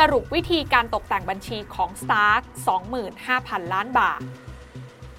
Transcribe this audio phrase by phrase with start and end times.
[0.00, 2.42] สรุปวิธีการตกแต่งบัญชีของ Stark
[3.08, 4.20] 25,000 ล้านบาท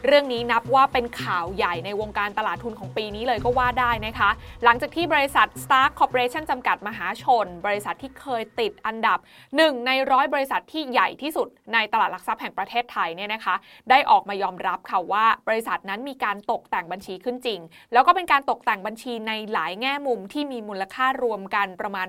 [0.05, 4.29] เรื่องนี้นับว่าเป็นข่าวใหญ่ในวงการตลาดทุนของปีนี้เลยก็ว่าได้นะคะ
[4.63, 9.19] หลังจากที่บริษัท Stark Corporation จำกัดมหาชน บริษัทที่เคยติดอันดับ
[9.51, 13.55] 1 ในร้อยบริษัทที่ใหญ่ที่สุดในตลาดหลักทรัพย์แห่งประเทศไทยเนี่ยนะคะ
[13.89, 17.59] ได้ออกมายอมรับค่ะว่าบริษัทนั้นมีการตกแต่งบัญชีขึ้นจริง
[17.93, 22.07] แล้วก็เป็นการตกแต่งบัญชีในหลายแง่มุมที่มีมูลค่ารวมกันประมาณ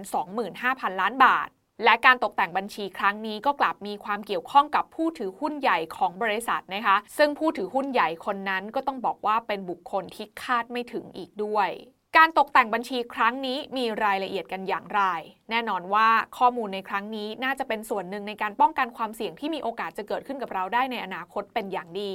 [0.50, 1.50] 25,000 ล้านบาท
[1.84, 11.70] และการตกแต่งบัญชีครั้งนี้ก็กลับมีความเกี่ยวข้องกับผู้ถือหุ้นใหญ่ของบริษัทนะคะ ซึ่งผู้ถือหุ้นใหญ่คนนั้นก็ต้องบอกว่าเป็นบุคคลที่คาดไม่ถึงอีกด้วย
[12.16, 15.02] การตกแต่งบัญชีครั้งนี้มีรายละเอียดกันอย่างไร
[15.50, 22.12] แน่นอนว่าข้อมูลในครั้งนี้น่าจะเป็นส่วนหนึ่งในการป้องกันความเสี่ยงที่มีโอกาสจะเกิดขึ้นกับเราได้ในอนาคตเป็นอย่างดี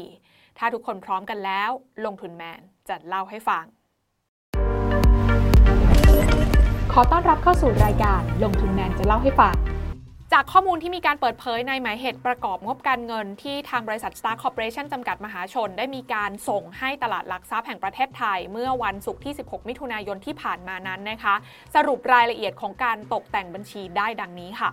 [0.57, 1.69] ถ้าทุกคนพร้อมกันแล้ว
[2.05, 3.65] ลงทุนแมนจะเล่าให้ฟัง
[6.99, 9.55] อต้อนรับเข้าสู่รายการลงทุนแมนจะเล่าให้ฟัง
[10.33, 21.35] จากข้อมูลที่มีการเปิดเผยในหมายเหตุประกอบงบการเงิน ที่ทางบริษัท Star Corporation จำกัดมหาชน ได้มีการส่งให้ตลาดหลักทรัพย์แห่งประเทศไทย เมื่อวันศุกร์ที่ 16 มิถุนายนที่ผ่านมานั้นนะคะ
[21.75, 24.71] สรุปรายละเอียดของการตกแต่งบัญชีได้ดังนี้ค่ะ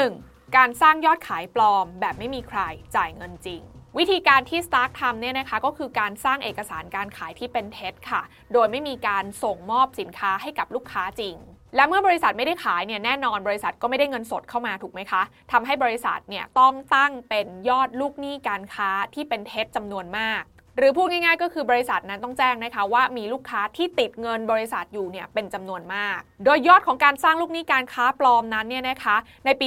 [0.00, 0.56] 1.
[0.56, 2.60] การสร้างยอดขายปลอม แบบไม่มีใคร
[2.96, 3.62] จ่ายเงินจริง
[3.98, 8.22] วิธีการที่ Stark ทำเนี่ยนะคะก็คือการสร้างเอกสารการขายที่เป็นเท็จค่ะ
[8.52, 11.36] โดยไม่มีการส่งมอบสินค้าให้กับลูกค้าจริง
[11.74, 20.44] และเมื่อบริษัทไม่ได้ขายเนี่ยแน่นอนบริษัทก็ไม่ได้เงินสดเข้ามาถูกไหมคะทำให้บริษัทเนี่ยต้องตั้งเป็นยอดลูกหนี้การค้าที่เป็นเท็จจำนวนมาก
[20.76, 29.66] หรือพูดง่ายๆ ก็คือบริษัทนั้นต้องแจ้งนะคะว่ามีลูกค้าที่ติดเงินบริษัทอยู่เนี่ยเป็นจำนวนมาก โดยยอดของการสร้างลูกหนี้การค้าปลอมนั้นเนี่ยนะคะในปี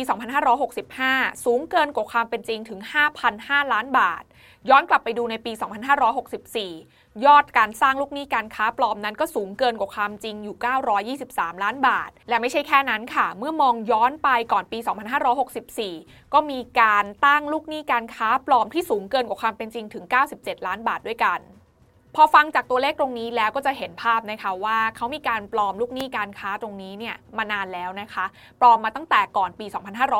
[0.72, 2.80] 2565 สูงเกินกว่าความเป็นจริงถึง
[3.28, 4.24] 5,005 ล้านบาท
[4.70, 5.52] ย้อนกลับไปดูในปี
[6.32, 10.56] 2564 ยอดการสร้างลูกหนี้การค้าปลอมนั้นก็สูงเกินกว่าความจริงอยู่
[11.26, 14.80] 923 ล้านบาท และไม่ใช่แค่นั้นค่ะ เมื่อมองย้อนไปก่อนปี
[15.56, 20.06] 2564 ก็มีการตั้งลูกหนี้การค้าปลอมที่สูงเกินกว่าความเป็นจริงถึง
[20.36, 21.40] 97 ล้านบาทด้วยกัน
[22.18, 28.26] พอฟังจากตัวเลขตรงนี้แล้วก็จะเห็นภาพนะคะว่าเขามีการปลอมลูกหนี้การค้าตรงนี้เนี่ยมานานแล้วนะคะ
[28.62, 29.66] ปลอมมาตั้งแต่ก่อนปี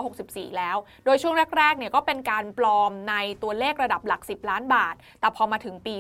[0.02, 5.96] 2564 แล้ว โดยช่วงแรกๆเนี่ยก็เป็นการปลอมในตัวเลขระดับหลัก 10 ล้านบาท แต่พอมาถึงปี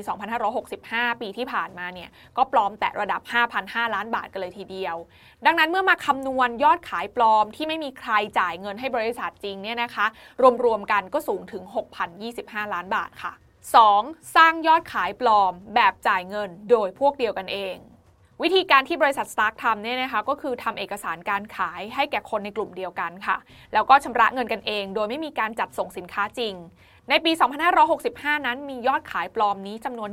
[0.57, 3.22] 2565 ปีที่ผ่านมาเนี่ยก็ปลอมแต่ระดับ
[3.59, 4.96] 5,500ล้านบาทกันเลยทีเดียว
[5.46, 10.06] ดังนั้นเมื่อมาคำนวณยอดขายปลอมที่ไม่มีใครจ่ายเงินให้บริษัทจริงเนี่ยนะคะ
[10.66, 11.63] รวมๆกันก็สูงถึง
[12.19, 13.34] 6,025 ล้านบาทค่ะ
[13.72, 14.35] 2.
[14.35, 17.75] สร้างยอดขายปลอม แบบจ่ายเงินโดยพวกเดียวกันเอง
[18.44, 23.38] วิธีการที่บริษัทสตาร์ทำเนี่ยนะคะก็คือทำเอกสารการขายให้แก่คนในกลุ่มเดียวกันค่ะ
[23.73, 26.53] แล้วก็ชำระเงินกันเอง โดยไม่มีการจัดส่งสินค้าจริง
[27.09, 27.31] ในปี
[27.90, 30.09] 2565 นั้นมียอดขายปลอมนี้จำนวน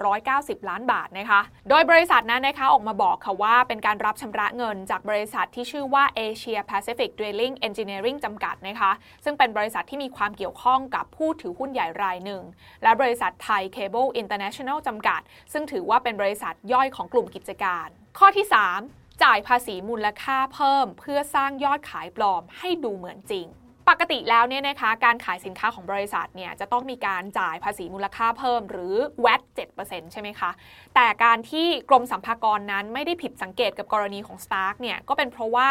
[0.00, 8.90] 1,890 ล้านบาทนะคะ โดยบริษัทนั้นนะคะออกมาบอกค่ะว่าเป็นการรับชำระเงินจากบริษัทที่ชื่อว่า Asia Pacific Drilling Engineering จำกัดนะคะ
[9.24, 12.42] ซึ่งเป็นบริษัทที่มีความเกี่ยวข้องกับผู้ถือหุ้นใหญ่รายหนึ่ง
[12.82, 15.20] และบริษัทไทย Cable International จำกัด
[15.52, 17.86] ซึ่งถือว่าเป็นบริษัทย่อยของกลุ่มกิจการ
[18.18, 18.46] ข้อที่
[18.84, 23.48] 3 จ่ายภาษีมูลค่าเพิ่ม เพื่อสร้างยอดขายปลอมให้ดูเหมือนจริง
[23.88, 29.42] ปกติแล้วเนี่ยนะคะการขายสินค้าของบริษัทเนี่ยจะต้องมีการจ่ายภาษีมูลค่าเพิ่มหรือ VAT
[29.78, 30.50] 7%ใช่ไหมคะ
[30.94, 35.70] แต่การที่กรมสัมภากรนั้นไม่ได้ผิดสังเกตกับกรณีของ Stark เนี่ยก็เป็นเพราะว่า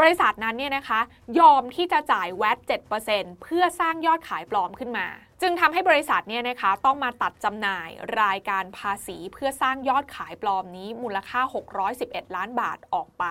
[0.00, 1.00] บริษัทนั้นเนี่ยนะคะ
[1.40, 2.58] ยอมที่จะจ่าย VAT
[3.00, 5.06] 7%เพื่อสร้างยอดขายปลอมขึ้นมา
[5.42, 7.88] จึงทำให้บริษัทเนี่ยนะคะต้องมาตัดจำหน่าย
[8.22, 11.40] รายการภาษีเพื่อสร้างยอดขายปลอมนี้มูลค่า
[11.88, 13.24] 611 ล้านบาทออกไป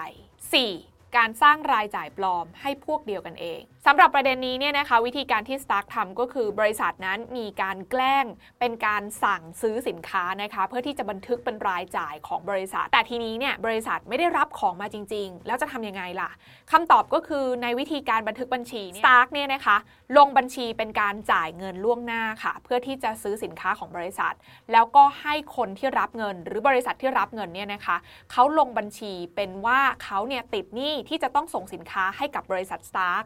[0.62, 1.18] 4.
[1.18, 8.26] การสร้างรายจ่ายปลอมให้พวกเดียวกันเองสำหรับประเด็นนี้เนี่ยนะคะวิธีการที่ Stark ทำก็คือบริษัทนั้นมีการแกล้ง
[8.60, 16.30] เป็นการสั่งซื้อสินค้านะคะเพื่อที่จะบันทึกเป็นรายจ่ายของบริษัท แต่ทีนี้เนี่ยบริษัทไม่ได้รับของมาจริง ๆ แล้วจะทำยังไงล่ะ
[16.72, 19.78] คำตอบก็คือในวิธีการบันทึกบัญชี Stark เนี่ยนะคะ
[20.18, 24.34] ลงบัญชีเป็นการจ่ายเงินล่วงหน้าค่ะ เพื่อที่จะซื้อสินค้าของบริษัท
[24.72, 27.98] แล้วก็ให้คนที่รับเงิน หรือบริษัทที่รับเงินเนี่ยนะคะ
[28.32, 33.26] เขาลงบัญชีเป็นว่าเขาเนี่ยติดหนี้ที่จะต้องส่งสินค้าให้กับบริษัท Stark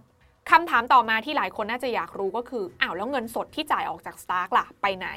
[0.51, 5.07] คำถามต่อมาที่หลายคนน่าจะอยากรู้ก็คืออ้าวแล้วเงินสดที่จ่ายออกจาก Stark ล่ะไปไหน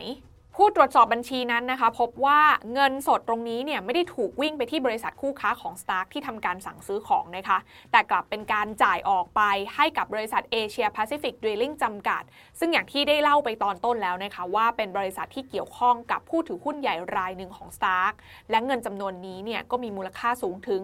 [0.57, 2.41] ผู้ตรวจสอบบัญชีนั้นนะคะ พบว่า
[2.75, 7.59] เงินสดตรงนี้เนี่ยไม่ได้ถูกวิ่งไปที่บริษัทคู่ค้าของ Stark ที่ทำการสั่งซื้อของนะคะ
[7.93, 9.43] แต่กลับเป็นการจ่ายออกไป
[9.75, 12.23] ให้กับบริษัท Asia Pacific Drilling จำกัด
[12.59, 18.15] ซึ่งอย่างที่ได้เล่าไปตอนต้นแล้วนะคะ ว่าเป็นบริษัทที่เกี่ยวข้องกับผู้ถือหุ้นใหญ่รายหนึ่งของ Stark
[18.51, 20.81] และเงินจำนวนนี้เนี่ยก็มีมูลค่าสูงถึง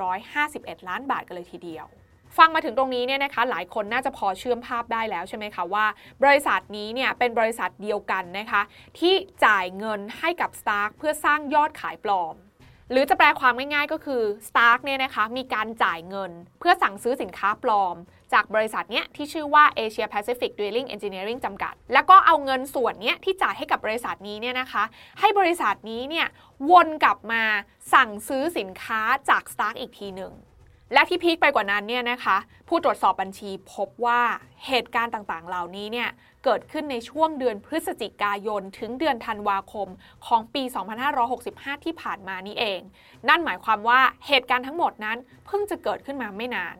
[0.00, 1.88] 1451 ล้านบาทกันเลยทีเดียว
[2.38, 5.86] ฟังมาถึงตรงนี้เนี่ยนะคะหลายคนน่าจะพอเชื่อมภาพได้แล้วใช่ไหมคะว่า
[6.24, 8.62] บริษัทนี้เนี่ยเป็นบริษัทเดียวกันนะคะ
[8.98, 12.34] ที่จ่ายเงินให้กับ Stark เพื่อสร้างยอดขายปลอม
[12.90, 17.96] หรือจะแปลความง่ายๆก็คือ Stark เนี่ยนะคะมีการจ่ายเงินเพื่อสั่งซื้อสินค้าปลอม
[18.32, 24.84] จากบริษัทเนี้ยที่ชื่อว่า Asia Pacific Drilling Engineering จำกัด แล้วก็เอาเงินส่วนเนี้ยที่จ่ายให้กับบริษัทนี้เนี่ยนะคะ
[25.20, 26.26] ให้บริษัทนี้เนี่ย
[26.70, 27.42] วนกลับมา
[27.94, 30.34] สั่งซื้อสินค้าจาก Stark อีกทีหนึ่ง
[30.92, 32.36] และที่พีคไปกว่านั้นเนี่ยนะคะ
[32.68, 34.22] ผู้ตรวจสอบบัญชีพบว่า
[34.66, 36.08] เหตุการณ์ต่างๆ เหล่านี้เนี่ย
[36.44, 39.88] เกิดขึ้นในช่วงเดือนพฤศจิกายน ถึงเดือนธันวาคม
[40.26, 40.62] ของปี
[41.24, 42.80] 2565 ที่ผ่านมานี้เอง
[43.28, 46.76] นั่นหมายความว่าเหตุการณ์ทั้งหมดนั้นเพิ่งจะเกิดขึ้นมาไม่นาน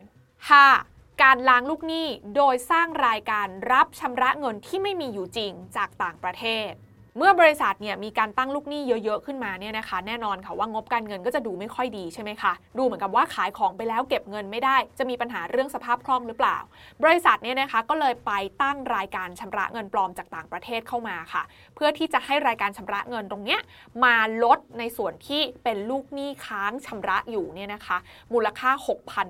[0.59, 1.23] 5.
[1.23, 6.71] การล้างลูกหนี้โดยสร้างรายการรับชำระเงินที่ไม่มีอยู่จริงจากต่างประเทศ
[7.19, 16.59] เมื่อบริษัทเนี่ยมีการตั้งลูกหนี้เยอะ ๆ ขึ้นมาเนี่ยนะคะ แน่นอนค่ะว่างบการเงินก็จะดูไม่ค่อยดีใช่ไหมคะดูเหมือนกับว่าขายของไปแล้วเก็บเงินไม่ได้ จะมีปัญหาเรื่องสภาพคล่องหรือเปล่า
[17.03, 21.43] บริษัทเนี่ยนะคะก็เลยไปตั้งรายการชำระเงินปลอมจากต่างประเทศเข้ามาค่ะ
[21.75, 23.61] เพื่อที่จะให้รายการชำระเงินตรงเนี้ย
[24.05, 27.99] มาลดในส่วนที่เป็นลูกหนี้ค้างชำระอยู่เนี่ยนะคะ
[28.33, 28.71] มูลค่า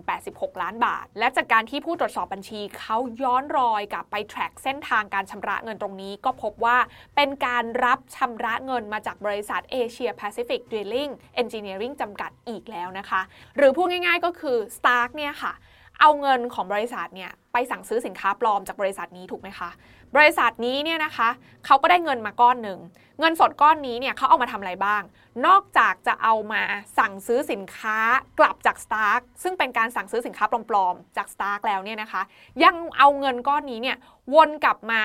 [0.01, 6.77] 6,086 ล้านบาท และจากการที่ผู้ตรวจสอบบัญชีเขาย้อนรอยกลับไป track เส้นทางการชำระเงินตรงนี้ ก็พบว่า
[7.17, 11.13] เป็นการรับชำระเงินมาจากบริษัท Asia Pacific Drilling
[11.43, 13.21] Engineering จำกัดอีกแล้วนะคะ
[13.57, 15.53] หรือพูดง่ายๆก็คือ Stark เนี่ยค่ะ
[16.01, 19.71] เอาเงินของบริษัทเนี่ยไปสั่งซื้อสินค้าปลอมจากบริษัทนี้ถูกไหมคะ
[20.17, 21.29] บริษัทนี้เนี่ยนะคะ
[21.67, 22.79] เขาก็ได้เงินมาก้อนหนึ่ง
[23.21, 25.03] เงินสดก้อนนี้เนี่ยเขาเอามาทำอะไรบ้าง
[25.47, 26.63] นอกจากจะเอามา
[26.99, 27.99] สั่งซื้อสินค้า
[28.39, 32.23] กลับจาก Stark ซึ่งเป็นการสั่งซื้อสินค้าปลอมๆจาก Stark แล้วเนี่ยนะคะ
[32.65, 33.97] ยังเอาเงินก้อนนี้เนี่ย
[34.35, 35.03] วนกลับมา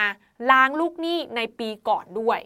[0.52, 2.40] ล้างลูกหนี้ในปีก่อนด้วย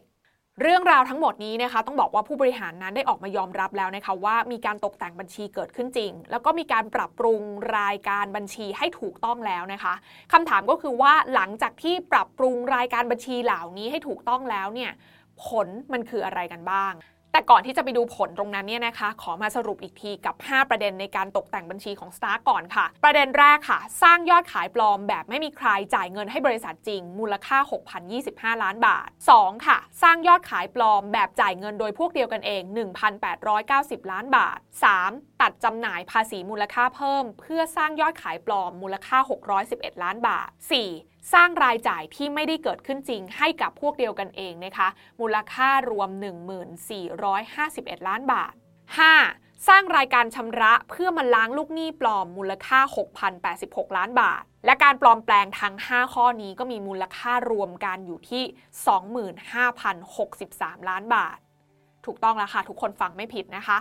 [0.61, 7.41] เรื่องราวทั้งหมดนี้นะคะต้องบอกว่าผู้บริหารนั้นได้ออกมายอมรับแล้วนะคะว่ามีการตกแต่งบัญชีเกิดขึ้นจริง แล้วก็มีการปรับปรุง
[7.79, 9.93] รายการบัญชีให้ถูกต้องแล้วนะคะ
[10.33, 14.91] คำถามก็คือว่าหลังจากที่ปรับปรุงรายการบัญชีเหล่านี้ให้ถูกต้องแล้วเนี่ย
[15.45, 16.93] ผลมันคืออะไรกันบ้าง
[17.31, 27.57] แต่ก่อนที่จะไปดูผลตรงนั้นเนี่ยนะคะ ขอมาสรุปอีกทีกับ 5 ประเด็นในการตกแต่งบัญชีของ Star ก่อนค่ะ ประเด็นแรกค่ะ สร้างยอดขายปลอมแบบไม่มีใครจ่ายเงินให้บริษัทจริง มูลค่า
[28.11, 29.67] 6,025 ล้านบาท 2.
[29.67, 32.61] ค่ะ สร้างยอดขายปลอมแบบจ่ายเงินโดยพวกเดียวกันเอง
[33.37, 34.59] 1,890 ล้านบาท
[34.99, 35.41] 3.
[35.41, 39.17] ตัดจำหน่ายภาษีมูลค่าเพิ่ม เพื่อสร้างยอดขายปลอมมูลค่า
[39.61, 40.49] 611 ล้านบาท
[40.87, 41.18] 4.
[41.33, 44.87] สร้างรายจ่ายที่ไม่ได้เกิดขึ้นจริงให้กับพวกเดียวกันเองนะคะ
[45.21, 46.09] มูลค่ารวม
[47.29, 48.53] 1451 ล้านบาท
[49.09, 49.67] 5.
[49.67, 52.79] สร้างรายการชำระเพื่อมาล้างลูกหนี้ปลอมมูลค่า
[53.43, 58.43] 6,086 ล้านบาท และการปลอมแปลงทั้ง 5 ข้อนี้ก็มีมูลค่ารวมกันอยู่ที่
[60.05, 61.37] 25,063 ล้านบาท
[62.05, 63.77] ถูกต้องแล้วค่ะ ทุกคนฟังไม่ผิดนะคะ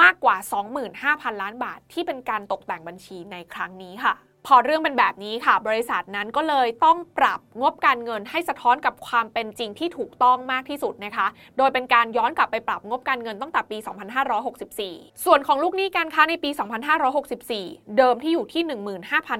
[0.00, 0.36] มากกว่า
[0.88, 4.14] 25,000 ล้านบาทที่เป็นการตกแต่งบัญชีในครั้งนี้ค่ะ
[4.46, 11.26] พอเรื่องเป็นแบบนี้ค่ะ บริษัทนั้นก็เลยต้องปรับงบการเงินให้สะท้อนกับความเป็นจริงที่ถูกต้องมากที่สุดนะคะ
[11.58, 13.78] โดยเป็นการย้อนกลับไปปรับงบการเงินตั้งแต่ปี
[14.50, 16.50] 2564 ส่วนของลูกหนี้การค้าในปี
[17.22, 18.62] 2564 เดิมที่อยู่ที่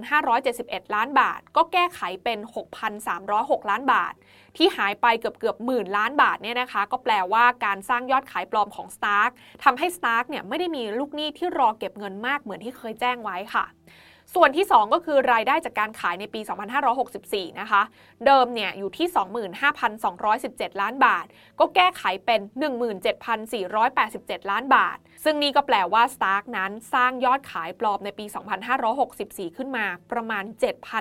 [0.08, 2.38] 15,571 ล้านบาท ก็แก้ไขเป็น
[3.04, 4.12] 6,306 ล้านบาท
[4.56, 9.30] ที่หายไปเกือบเกือบหมื่นล้านบาทเนี่ยนะคะ ก็แปลว่าการสร้างยอดขายปลอมของ Stark
[9.64, 13.66] ทำให้ Stark เนี่ยไม่ได้มีลูกหนี้ที่รอเก็บเงินมากเหมือนที่เคยแจ้งไว้ค่ะ
[14.34, 16.40] ส่วนที่ 2 ก็คือรายได้จากการขายในปี
[17.00, 17.82] 2564 นะคะ
[18.26, 19.08] เดิมเนี่ยอยู่ที่
[19.94, 21.26] 25,217 ล้านบาท
[21.60, 22.40] ก็แก้ไขเป็น
[23.24, 28.24] 17,487 ล้านบาท ซึ่งนี่ก็แปลว่า Stark นั้นสร้างยอดขายปลอมในปี
[28.90, 30.44] 2564 ขึ้นมาประมาณ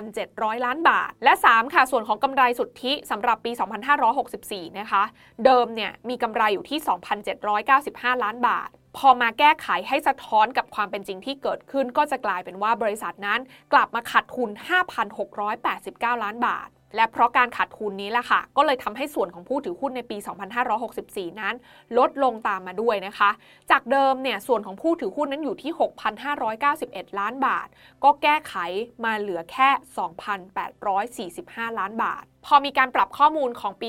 [0.04, 3.52] 7,700 ล้านบาท และ 3 ค่ะ ส่วนของกำไรสุทธิสำหรับปี
[4.14, 5.02] 2564 นะคะ
[5.44, 6.78] เดิมเนี่ยมีกำไรอยู่ที่
[7.52, 13.40] 2,795 ล้านบาท พอมาแก้ไขให้สะท้อนกับความเป็นจริงที่เกิดขึ้น ก็จะกลายเป็นว่าบริษัทนั้น
[13.72, 14.50] กลับมาขาดทุน
[15.36, 20.16] 5,689 ล้านบาท และเพราะการขาดทุนนี้แหละค่ะ ก็เลยทำให้ส่วนของผู้ถือหุ้นในปี
[20.78, 21.54] 2564 นั้น
[21.98, 23.30] ลดลงตามมาด้วยนะคะ
[23.70, 25.72] จากเดิมเนี่ยส่วนของผู้ถือหุ้นนั้นอยู่ที่
[26.44, 27.68] 6,591 ล้านบาท
[28.04, 28.54] ก็แก้ไข
[29.04, 29.68] มาเหลือแค่
[31.68, 33.88] 2,845 ล้านบาท พอมีการปรับข้อมูลของปี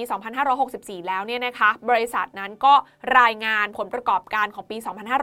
[0.53, 2.73] 2564 แล้วเนี่ยนะคะ บริษัทนั้นก็
[3.19, 4.77] รายงานผลประกอบการของปี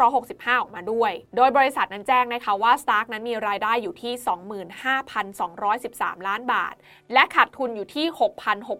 [0.08, 4.12] 2565 ออกมาด้วย โดยบริษัทนั้นแจ้งนะคะว่า Stark นั้นมีรายได้อยู่ที่
[5.40, 6.74] 25,213 ล้านบาท
[7.12, 8.06] และขาดทุนอยู่ที่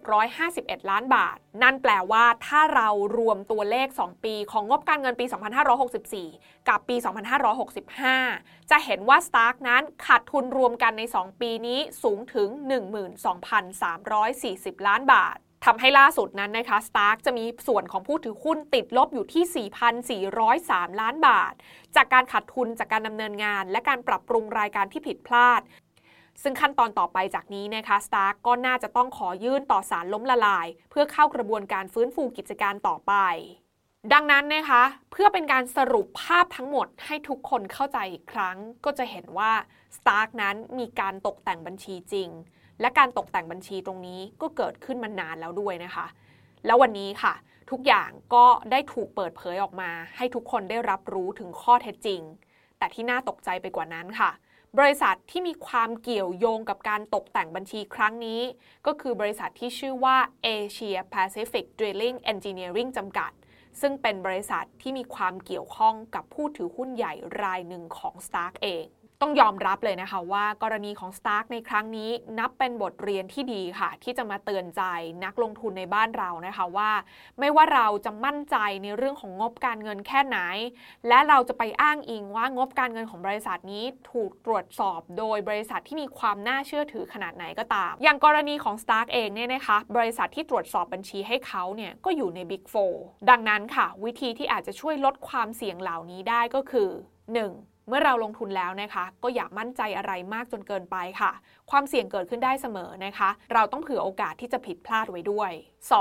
[0.09, 5.25] 6,651 ล้านบาท นั่นแปลว่าถ้าเรารวมตัวเลข 2 ปีของงบการเงินปี
[6.01, 6.95] 2564 กับปี
[7.63, 12.49] 2565 จะเห็นว่า Stark นั้นขาดทุนรวมกันใน 2 ปีนี้สูงถึง
[12.81, 19.69] 12,340 40 ล้านบาททำให้ล่าสุดนั้นนะคะ Stark จะมีส่วนของผู้ถือหุ้นติดลบอยู่ที่
[20.29, 21.53] 4,403 ล้านบาท
[21.95, 25.61] จากการขาดทุนจากการดำเนินงาน และการปรับปรุงรายการที่ผิดพลาด
[26.41, 33.13] ซึ่งขั้นตอนต่อไปจากนี้นะคะ Stark ก็น่าจะต้องขอยื่นต่อศาลล้มละลาย เพื่อเข้ากระบวนการฟื้นฟูกิจการต่อไป
[34.13, 39.51] ดังนั้นนะคะ เพื่อเป็นการสรุปภาพทั้งหมดให้ทุกคนเข้าใจอีกครั้ง ก็จะเห็นว่า
[39.97, 42.29] Stark นั้นมีการตกแต่งบัญชีจริง
[42.81, 46.05] และการตกแต่งบัญชีตรงนี้ก็เกิดขึ้นมานานแล้วด้วยนะคะ
[46.65, 47.33] แล้ววันนี้ค่ะ
[47.71, 52.21] ทุกอย่างก็ได้ถูกเปิดเผยออกมา ให้ทุกคนได้รับรู้ถึงข้อเท็จจริง
[52.77, 54.31] แต่ที่น่าตกใจไปกว่านั้นค่ะ
[54.77, 58.41] บริษัทที่มีความเกี่ยวโยงกับการตกแต่งบัญชีครั้งนี้
[58.85, 63.31] ก็คือบริษัทที่ชื่อว่า Asia Pacific Drilling Engineering จำกัด
[63.81, 68.85] ซึ่งเป็นบริษัทที่มีความเกี่ยวข้องกับผู้ถือหุ้นใหญ่รายหนึ่งของ Stark เอง
[69.21, 72.09] ต้องยอมรับเลยนะคะว่ากรณีของ Stark ในครั้งนี้
[72.39, 74.81] นับเป็นบทเรียนที่ดีค่ะ ที่จะมาเตือนใจ
[75.25, 76.91] นักลงทุนในบ้านเรานะคะว่า
[77.39, 80.37] ไม่ว่าเราจะมั่นใจในเรื่องของงบการเงินแค่ไหน
[81.07, 92.63] และเราจะไปอ้างอิงว่างบการเงินของบริษัทนี้ถูกตรวจสอบโดยบริษัทที่มีความน่าเชื่อถือขนาดไหนก็ตาม อย่างกรณีของ Stark เองเนี่ยนะคะบริษัทที่ตรวจสอบบัญชีให้เขาเนี่ยก็อยู่ใน Big
[92.97, 97.70] 4ดังนั้นค่ะ วิธีที่อาจจะช่วยลดความเสี่ยงเหล่านี้ได้ก็คือ 1.
[97.91, 101.31] เมื่อเราลงทุนแล้วนะคะ ก็อย่ามั่นใจอะไรมากจนเกินไปค่ะ
[101.71, 105.51] ความเสี่ยงเกิดขึ้นได้เสมอนะคะ เราต้องเผื่อโอกาสที่จะผิดพลาดไว้ด้วย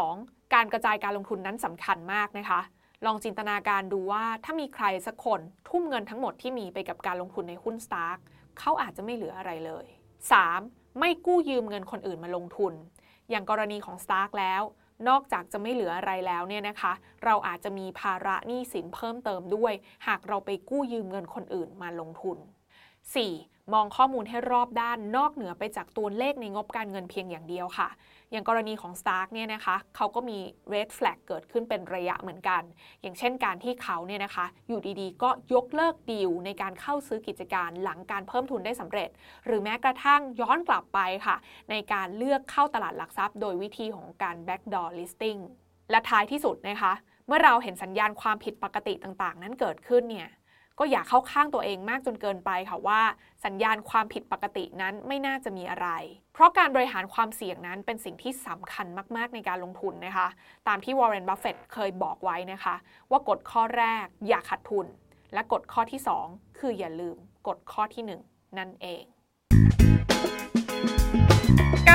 [0.02, 0.54] 2.
[0.54, 2.61] การกระจายการลงทุนนั้นสำคัญมากนะคะ
[3.06, 8.18] ลองจินตนาการดูว่าถ้ามีใครสักคนทุ่มเงินทั้งหมดที่มีไปกับการลงทุนในหุ้นสตาร์ก
[8.59, 9.87] เขาอาจจะไม่เหลืออะไรเลย
[10.42, 10.99] 3.
[10.99, 12.73] ไม่กู้ยืมเงินคนอื่นมาลงทุน
[13.30, 14.62] อย่างกรณีของสตาร์กแล้ว
[15.09, 16.92] นอกจากจะไม่เหลืออะไรแล้วเนี่ยนะคะ
[17.25, 19.73] เราอาจจะมีภาระหนี้สินเพิ่มเติมด้วย
[20.07, 22.38] หากเราไปกู้ยืมเงินคนอื่นมาลงทุน
[23.23, 23.59] 4.
[23.72, 27.88] มองข้อมูลให้รอบด้านนอกเหนือไปจากตัวเลขในงบการเงินเพียงอย่างเดียวค่ะ
[28.30, 30.38] อย่างกรณีของ Stark เนี่ยนะคะเขาก็มี
[30.72, 32.62] red flag เกิดขึ้นเป็นระยะเหมือนกัน
[33.02, 39.08] อย่างเช่นการที่เขาเนี่ยนะคะ อยู่ดีๆ ก็ยกเลิกดีลในการเข้าซื้อกิจการหลังการเพิ่มทุนได้สำเร็จ
[39.46, 41.36] หรือแม้กระทั่งย้อนกลับไปค่ะ
[41.70, 45.40] ในการเลือกเข้าตลาดหลักทรัพย์ โดยวิธีของการ backdoor listing
[45.90, 46.92] และท้ายที่สุดนะคะ
[47.26, 50.28] เมื่อเราเห็นสัญญาณความผิดปกติต่างๆ นั้นเกิดขึ้นเนี่ย
[50.82, 53.00] ก็อย่าเข้าข้างตัวเองมากจนเกินไปค่ะว่า
[53.44, 55.88] สัญญาณความผิดปกตินั้นไม่น่าจะมีอะไร
[56.34, 60.28] เพราะการบริหารความเสี่ยงนั้นเป็นสิ่งที่สำคัญมาก ๆ ในการลงทุนนะคะ
[60.68, 62.75] ตามที่วอร์เรน บัฟเฟตเคยบอกไว้นะคะ
[63.10, 64.87] ว่ากฎข้อแรกอย่าขาดทุน
[65.34, 67.16] และกฎข้อที่ 2 คืออย่าลืม
[67.49, 69.02] กฎข้อที่ 1 นั่นเอง